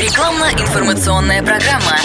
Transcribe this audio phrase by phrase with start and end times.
[0.00, 1.98] Рекламно-информационная программа.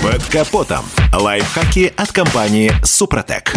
[0.00, 0.84] Под капотом.
[1.12, 3.52] Лайфхаки от компании «Супротек».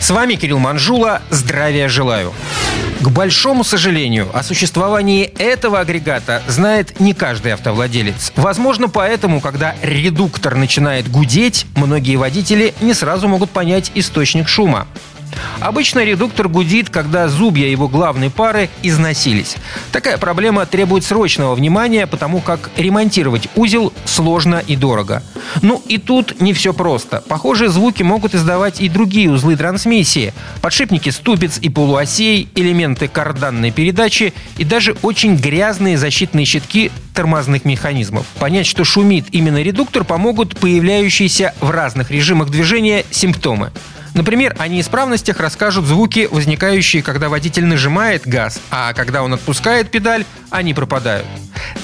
[0.00, 1.22] С вами Кирилл Манжула.
[1.30, 2.32] Здравия желаю.
[3.00, 8.32] К большому сожалению, о существовании этого агрегата знает не каждый автовладелец.
[8.34, 14.88] Возможно, поэтому, когда редуктор начинает гудеть, многие водители не сразу могут понять источник шума.
[15.60, 19.56] Обычно редуктор гудит, когда зубья его главной пары износились.
[19.92, 25.22] Такая проблема требует срочного внимания, потому как ремонтировать узел сложно и дорого.
[25.62, 27.22] Ну и тут не все просто.
[27.28, 30.32] Похожие звуки могут издавать и другие узлы трансмиссии.
[30.62, 38.26] Подшипники ступиц и полуосей, элементы карданной передачи и даже очень грязные защитные щитки тормозных механизмов.
[38.38, 43.72] Понять, что шумит именно редуктор, помогут появляющиеся в разных режимах движения симптомы.
[44.14, 50.24] Например, о неисправностях расскажут звуки, возникающие, когда водитель нажимает газ, а когда он отпускает педаль,
[50.50, 51.26] они пропадают.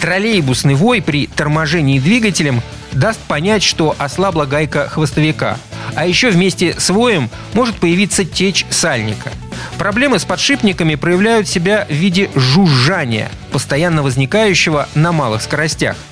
[0.00, 2.62] Троллейбусный вой при торможении двигателем
[2.92, 5.58] даст понять, что ослабла гайка хвостовика.
[5.94, 9.30] А еще вместе с воем может появиться течь сальника.
[9.78, 15.96] Проблемы с подшипниками проявляют себя в виде жужжания, постоянно возникающего на малых скоростях–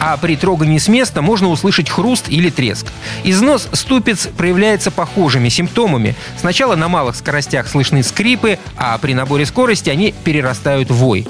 [0.00, 2.86] а при трогании с места можно услышать хруст или треск.
[3.22, 6.16] Износ ступиц проявляется похожими симптомами.
[6.38, 11.28] Сначала на малых скоростях слышны скрипы, а при наборе скорости они перерастают в вой.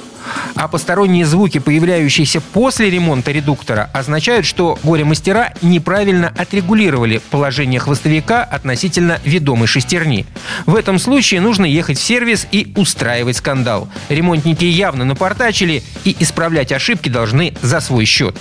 [0.54, 9.18] А посторонние звуки, появляющиеся после ремонта редуктора, означают, что горе-мастера неправильно отрегулировали положение хвостовика относительно
[9.24, 10.26] ведомой шестерни.
[10.66, 13.88] В этом случае нужно ехать в сервис и устраивать скандал.
[14.08, 18.36] Ремонтники явно напортачили и исправлять ошибки должны за свой счет.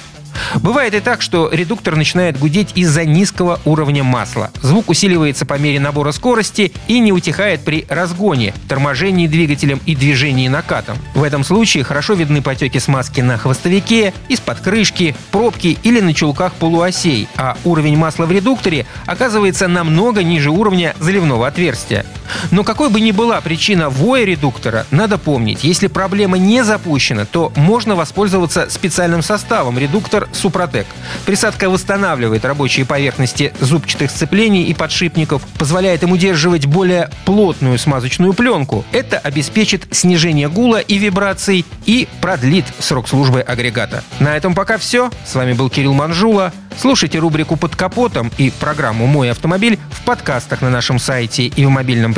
[0.62, 4.52] Бывает и так, что редуктор начинает гудеть из-за низкого уровня масла.
[4.62, 10.48] Звук усиливается по мере набора скорости и не утихает при разгоне, торможении двигателем и движении
[10.48, 10.98] накатом.
[11.14, 16.54] В этом случае хорошо видны потеки смазки на хвостовике, из-под крышки, пробки или на чулках
[16.54, 22.06] полуосей, а уровень масла в редукторе оказывается намного ниже уровня заливного отверстия.
[22.52, 27.52] Но какой бы ни была причина воя редуктора, надо помнить, если проблема не запущена, то
[27.56, 30.88] можно воспользоваться специальным составом редуктор Супротек.
[31.26, 38.86] Присадка восстанавливает рабочие поверхности зубчатых сцеплений и подшипников, позволяет им удерживать более плотную смазочную пленку.
[38.92, 44.04] Это обеспечит снижение гула и вибраций и продлит срок службы агрегата.
[44.20, 45.10] На этом пока все.
[45.26, 46.54] С вами был Кирилл Манжула.
[46.78, 51.70] Слушайте рубрику «Под капотом» и программу «Мой автомобиль» в подкастах на нашем сайте и в
[51.70, 52.14] мобильном